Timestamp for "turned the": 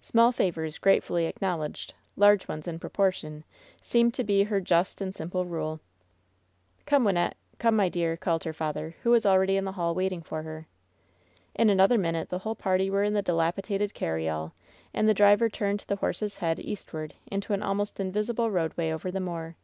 15.48-15.96